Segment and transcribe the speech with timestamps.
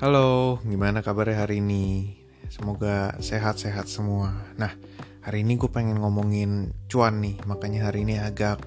[0.00, 2.16] Halo, gimana kabarnya hari ini?
[2.48, 4.32] Semoga sehat-sehat semua.
[4.56, 4.72] Nah,
[5.20, 8.64] hari ini gue pengen ngomongin cuan nih, makanya hari ini agak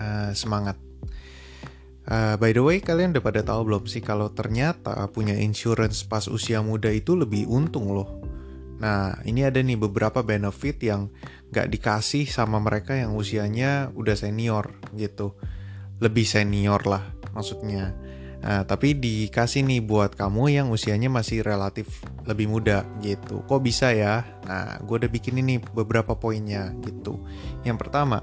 [0.00, 0.80] uh, semangat.
[2.08, 6.24] Uh, by the way, kalian udah pada tahu belum sih kalau ternyata punya insurance pas
[6.32, 8.24] usia muda itu lebih untung loh.
[8.80, 11.12] Nah, ini ada nih beberapa benefit yang
[11.52, 15.36] gak dikasih sama mereka yang usianya udah senior gitu.
[16.00, 17.04] Lebih senior lah
[17.36, 17.92] maksudnya.
[18.44, 23.40] Nah, tapi dikasih nih buat kamu yang usianya masih relatif lebih muda gitu.
[23.48, 24.20] Kok bisa ya?
[24.44, 27.24] Nah, gue udah bikin ini beberapa poinnya gitu.
[27.64, 28.20] Yang pertama,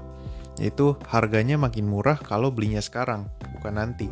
[0.62, 3.26] yaitu harganya makin murah kalau belinya sekarang,
[3.58, 4.06] bukan nanti.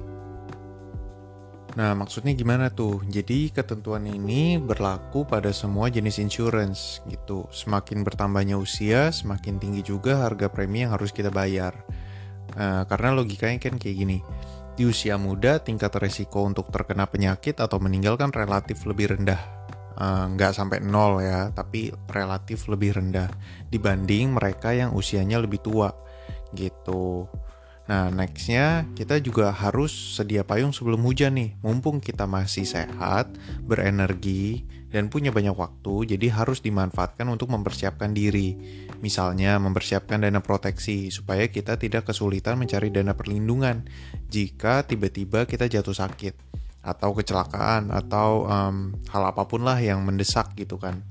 [1.78, 3.06] Nah, maksudnya gimana tuh?
[3.06, 7.46] Jadi, ketentuan ini berlaku pada semua jenis insurance gitu.
[7.54, 11.78] Semakin bertambahnya usia, semakin tinggi juga harga premi yang harus kita bayar.
[12.58, 14.18] Nah, karena logikanya kan kayak gini
[14.80, 19.36] di usia muda, tingkat resiko untuk terkena penyakit atau meninggal kan relatif lebih rendah.
[20.00, 23.28] Uh, nggak sampai nol ya, tapi relatif lebih rendah
[23.68, 25.92] dibanding mereka yang usianya lebih tua
[26.56, 27.28] gitu.
[27.90, 31.58] Nah, nextnya kita juga harus sedia payung sebelum hujan nih.
[31.58, 33.34] Mumpung kita masih sehat,
[33.66, 34.62] berenergi,
[34.94, 38.54] dan punya banyak waktu, jadi harus dimanfaatkan untuk mempersiapkan diri.
[39.02, 43.82] Misalnya, mempersiapkan dana proteksi supaya kita tidak kesulitan mencari dana perlindungan
[44.30, 46.34] jika tiba-tiba kita jatuh sakit
[46.86, 51.02] atau kecelakaan atau um, hal apa pun lah yang mendesak gitu kan.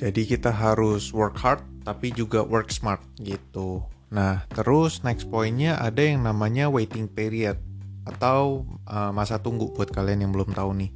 [0.00, 3.91] Jadi kita harus work hard tapi juga work smart gitu.
[4.12, 7.56] Nah, terus next pointnya ada yang namanya waiting period
[8.04, 10.92] atau uh, masa tunggu buat kalian yang belum tahu nih.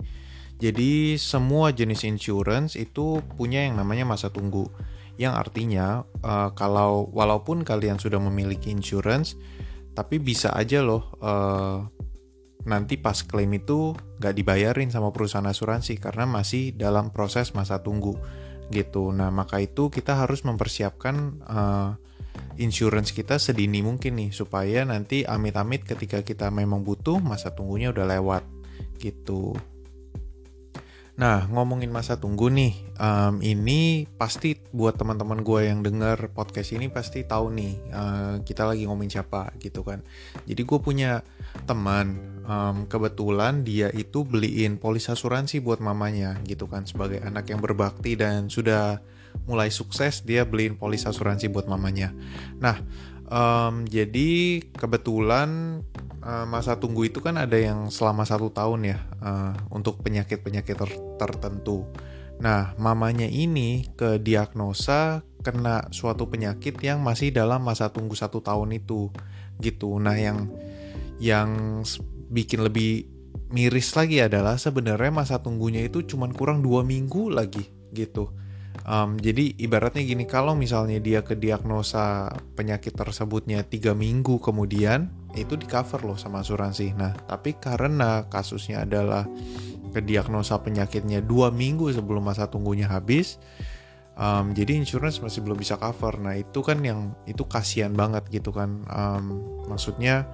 [0.57, 4.69] Jadi semua jenis insurance itu punya yang namanya masa tunggu.
[5.17, 9.33] Yang artinya uh, kalau walaupun kalian sudah memiliki insurance,
[9.97, 11.89] tapi bisa aja loh uh,
[12.69, 18.13] nanti pas klaim itu nggak dibayarin sama perusahaan asuransi karena masih dalam proses masa tunggu
[18.69, 19.09] gitu.
[19.15, 21.17] Nah maka itu kita harus mempersiapkan
[21.49, 21.91] uh,
[22.59, 28.07] insurance kita sedini mungkin nih supaya nanti amit-amit ketika kita memang butuh masa tunggunya udah
[28.09, 28.43] lewat
[29.01, 29.57] gitu.
[31.17, 36.93] Nah, ngomongin masa tunggu nih, um, ini pasti buat teman-teman gue yang denger podcast ini
[36.93, 40.05] pasti tahu nih uh, kita lagi ngomongin siapa gitu kan.
[40.45, 41.25] Jadi gue punya
[41.65, 47.65] teman, um, kebetulan dia itu beliin polis asuransi buat mamanya gitu kan sebagai anak yang
[47.65, 49.01] berbakti dan sudah
[49.45, 52.17] mulai sukses dia beliin polis asuransi buat mamanya.
[52.57, 52.81] Nah,
[53.29, 55.83] um, jadi kebetulan
[56.25, 60.91] uh, masa tunggu itu kan ada yang selama satu tahun ya uh, untuk penyakit-penyakit ter
[61.21, 61.85] tertentu.
[62.37, 68.77] Nah, mamanya ini ke diagnosa kena suatu penyakit yang masih dalam masa tunggu satu tahun
[68.77, 69.09] itu,
[69.57, 69.97] gitu.
[69.97, 70.53] Nah, yang
[71.17, 71.81] yang
[72.29, 73.09] bikin lebih
[73.49, 78.37] miris lagi adalah sebenarnya masa tunggunya itu cuma kurang dua minggu lagi, gitu.
[78.85, 82.29] Um, jadi ibaratnya gini, kalau misalnya dia ke diagnosa
[82.59, 86.93] penyakit tersebutnya tiga minggu kemudian, itu di cover loh sama asuransi.
[86.93, 89.25] Nah, tapi karena kasusnya adalah
[89.97, 93.41] kediagnosa penyakitnya dua minggu sebelum masa tunggunya habis,
[94.21, 96.21] um, jadi insurance masih belum bisa cover.
[96.21, 98.85] Nah, itu kan yang itu kasihan banget gitu kan.
[98.93, 99.25] Um,
[99.71, 100.29] maksudnya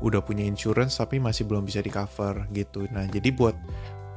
[0.00, 2.86] udah punya insurance tapi masih belum bisa di cover gitu.
[2.94, 3.56] Nah, jadi buat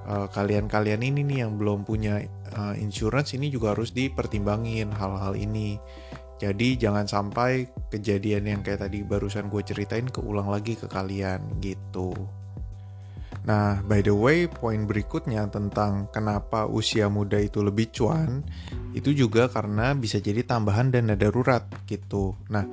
[0.07, 2.23] uh, kalian-kalian ini nih yang belum punya
[2.55, 5.79] uh, insurance ini juga harus dipertimbangin hal-hal ini.
[6.41, 12.11] Jadi jangan sampai kejadian yang kayak tadi barusan gue ceritain keulang lagi ke kalian gitu.
[13.43, 18.39] Nah, by the way, poin berikutnya tentang kenapa usia muda itu lebih cuan,
[18.95, 22.39] itu juga karena bisa jadi tambahan dana darurat gitu.
[22.47, 22.63] Nah,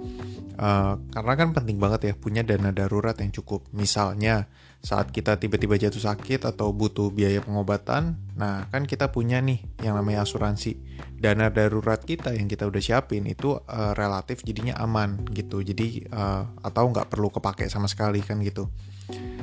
[0.63, 3.67] uh, karena kan penting banget ya punya dana darurat yang cukup.
[3.75, 4.47] Misalnya,
[4.81, 9.99] saat kita tiba-tiba jatuh sakit atau butuh biaya pengobatan, nah kan kita punya nih yang
[9.99, 10.79] namanya asuransi.
[11.21, 15.61] Dana darurat kita yang kita udah siapin itu uh, relatif jadinya aman gitu.
[15.61, 18.73] Jadi uh, atau nggak perlu kepake sama sekali kan gitu.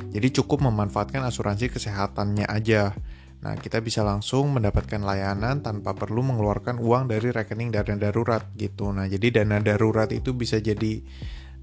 [0.08, 2.96] Jadi cukup memanfaatkan asuransi kesehatannya aja.
[3.38, 8.90] Nah, kita bisa langsung mendapatkan layanan tanpa perlu mengeluarkan uang dari rekening dana darurat gitu.
[8.90, 11.04] Nah, jadi dana darurat itu bisa jadi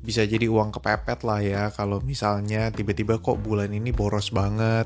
[0.05, 4.85] bisa jadi uang kepepet lah ya kalau misalnya tiba-tiba kok bulan ini boros banget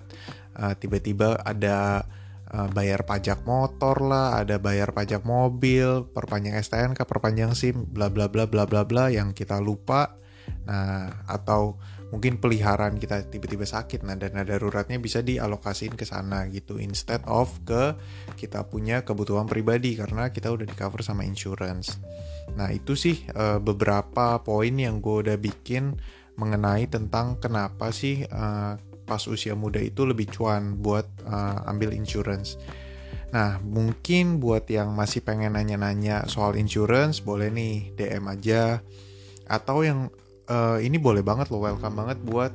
[0.56, 2.08] uh, tiba-tiba ada
[2.56, 8.32] uh, bayar pajak motor lah ada bayar pajak mobil perpanjang STNK perpanjang SIM bla bla
[8.32, 10.16] bla bla bla bla yang kita lupa
[10.64, 11.76] nah atau
[12.10, 17.54] mungkin peliharaan kita tiba-tiba sakit nah dana daruratnya bisa dialokasiin ke sana gitu instead of
[17.64, 17.94] ke
[18.34, 22.02] kita punya kebutuhan pribadi karena kita udah di cover sama insurance
[22.58, 25.94] nah itu sih uh, beberapa poin yang gue udah bikin
[26.40, 28.80] mengenai tentang kenapa sih uh,
[29.10, 32.62] pas usia muda itu lebih cuan buat uh, ambil insurance.
[33.34, 38.86] Nah, mungkin buat yang masih pengen nanya-nanya soal insurance, boleh nih DM aja.
[39.50, 40.14] Atau yang
[40.50, 42.52] uh, ini boleh banget loh, welcome banget buat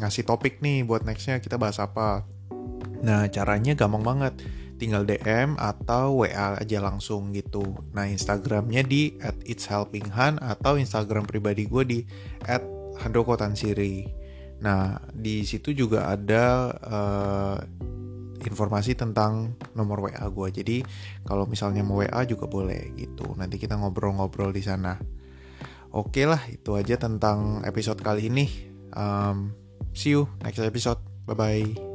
[0.00, 2.24] ngasih topik nih buat nextnya kita bahas apa.
[3.02, 4.34] Nah, caranya gampang banget.
[4.78, 7.62] Tinggal DM atau WA aja langsung gitu.
[7.94, 11.98] Nah, Instagramnya di at itshelpinghan atau Instagram pribadi gue di
[12.50, 12.62] at
[12.98, 14.10] handrokotansiri.
[14.62, 17.58] Nah, di situ juga ada uh,
[18.42, 20.48] informasi tentang nomor WA gue.
[20.50, 20.76] Jadi
[21.22, 23.38] kalau misalnya mau WA juga boleh gitu.
[23.38, 24.98] Nanti kita ngobrol-ngobrol di sana.
[25.92, 28.48] Oke lah, itu aja tentang episode kali ini.
[28.96, 29.52] Um,
[29.92, 31.00] see you next episode.
[31.28, 31.91] Bye bye.